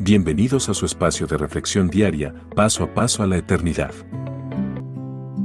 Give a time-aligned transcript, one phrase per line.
[0.00, 3.92] Bienvenidos a su espacio de reflexión diaria, paso a paso a la eternidad.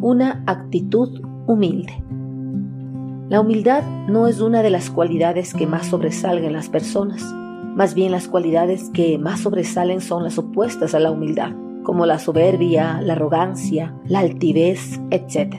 [0.01, 2.03] Una actitud humilde.
[3.29, 7.23] La humildad no es una de las cualidades que más sobresalgan las personas.
[7.75, 11.51] Más bien las cualidades que más sobresalen son las opuestas a la humildad,
[11.83, 15.57] como la soberbia, la arrogancia, la altivez, etc.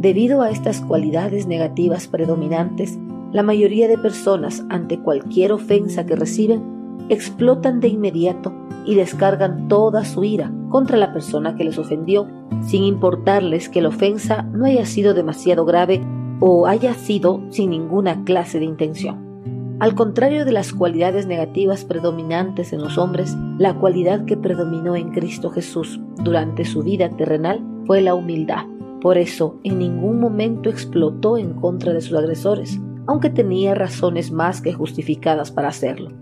[0.00, 2.98] Debido a estas cualidades negativas predominantes,
[3.30, 6.71] la mayoría de personas ante cualquier ofensa que reciben
[7.08, 8.52] explotan de inmediato
[8.84, 12.26] y descargan toda su ira contra la persona que les ofendió,
[12.62, 16.00] sin importarles que la ofensa no haya sido demasiado grave
[16.40, 19.32] o haya sido sin ninguna clase de intención.
[19.78, 25.10] Al contrario de las cualidades negativas predominantes en los hombres, la cualidad que predominó en
[25.10, 28.64] Cristo Jesús durante su vida terrenal fue la humildad.
[29.00, 34.60] Por eso, en ningún momento explotó en contra de sus agresores, aunque tenía razones más
[34.60, 36.21] que justificadas para hacerlo.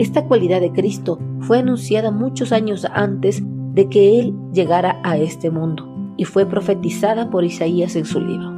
[0.00, 3.42] Esta cualidad de Cristo fue anunciada muchos años antes
[3.74, 8.50] de que Él llegara a este mundo y fue profetizada por Isaías en su libro.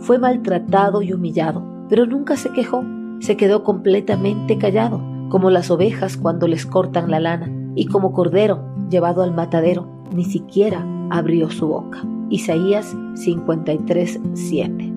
[0.00, 2.84] Fue maltratado y humillado, pero nunca se quejó,
[3.20, 8.62] se quedó completamente callado, como las ovejas cuando les cortan la lana, y como cordero
[8.90, 12.04] llevado al matadero, ni siquiera abrió su boca.
[12.28, 14.93] Isaías 53, 7.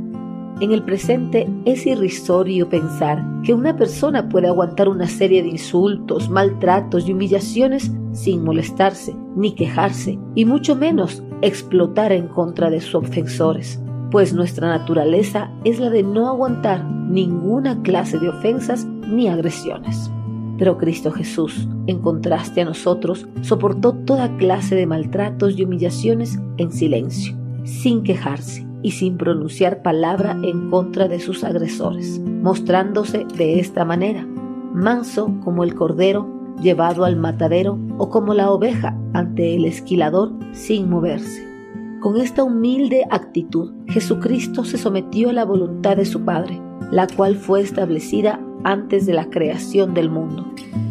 [0.60, 6.32] En el presente es irrisorio pensar que una persona puede aguantar una serie de insultos,
[6.32, 12.96] maltratos y humillaciones sin molestarse ni quejarse, y mucho menos explotar en contra de sus
[12.96, 20.10] ofensores, pues nuestra naturaleza es la de no aguantar ninguna clase de ofensas ni agresiones.
[20.58, 26.72] Pero Cristo Jesús, en contraste a nosotros, soportó toda clase de maltratos y humillaciones en
[26.72, 33.86] silencio, sin quejarse y sin pronunciar palabra en contra de sus agresores, mostrándose de esta
[33.86, 34.26] manera,
[34.74, 36.28] manso como el cordero
[36.62, 41.46] llevado al matadero o como la oveja ante el esquilador sin moverse.
[42.00, 46.62] Con esta humilde actitud, Jesucristo se sometió a la voluntad de su Padre,
[46.92, 50.46] la cual fue establecida antes de la creación del mundo.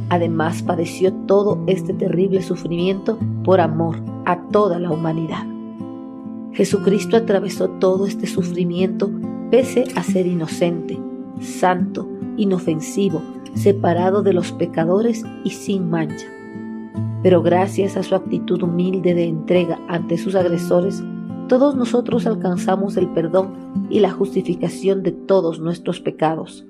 [0.09, 5.56] Además padeció todo este terrible sufrimiento por amor a toda la humanidad.
[6.56, 9.11] Jesucristo atravesó todo este sufrimiento
[9.50, 10.99] pese a ser inocente,
[11.39, 12.09] santo,
[12.39, 13.21] inofensivo,
[13.53, 16.27] separado de los pecadores y sin mancha.
[17.22, 21.05] Pero gracias a su actitud humilde de entrega ante sus agresores,
[21.47, 23.53] todos nosotros alcanzamos el perdón
[23.91, 26.65] y la justificación de todos nuestros pecados,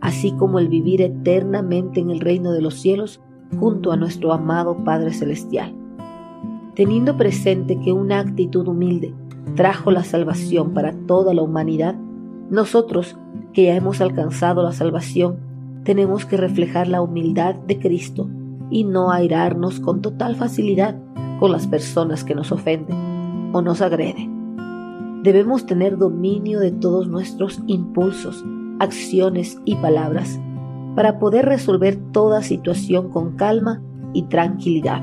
[0.00, 3.20] así como el vivir eternamente en el reino de los cielos
[3.58, 5.74] junto a nuestro amado Padre Celestial.
[6.76, 9.12] Teniendo presente que una actitud humilde
[9.54, 11.94] trajo la salvación para toda la humanidad,
[12.50, 13.16] nosotros
[13.52, 15.38] que ya hemos alcanzado la salvación,
[15.84, 18.28] tenemos que reflejar la humildad de Cristo
[18.70, 20.96] y no airarnos con total facilidad
[21.38, 25.22] con las personas que nos ofenden o nos agreden.
[25.22, 28.44] Debemos tener dominio de todos nuestros impulsos,
[28.78, 30.40] acciones y palabras
[30.94, 33.82] para poder resolver toda situación con calma
[34.12, 35.02] y tranquilidad.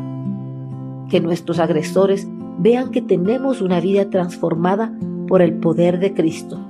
[1.10, 2.28] Que nuestros agresores
[2.62, 4.94] vean que tenemos una vida transformada
[5.28, 6.64] por el poder de Cristo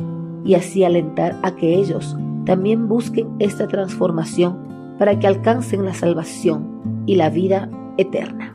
[0.46, 2.16] y así alentar a que ellos
[2.46, 8.53] también busquen esta transformación para que alcancen la salvación y la vida eterna.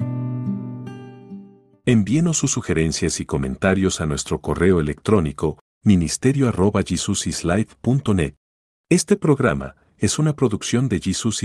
[1.85, 8.35] Envíenos sus sugerencias y comentarios a nuestro correo electrónico ministerio.jesusislife.net.
[8.89, 11.35] Este programa es una producción de Jesus